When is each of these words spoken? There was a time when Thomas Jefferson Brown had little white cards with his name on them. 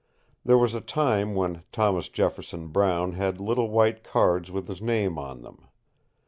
There 0.43 0.57
was 0.57 0.73
a 0.73 0.81
time 0.81 1.35
when 1.35 1.61
Thomas 1.71 2.07
Jefferson 2.09 2.69
Brown 2.69 3.11
had 3.11 3.39
little 3.39 3.69
white 3.69 4.03
cards 4.03 4.49
with 4.49 4.67
his 4.67 4.81
name 4.81 5.19
on 5.19 5.43
them. 5.43 5.67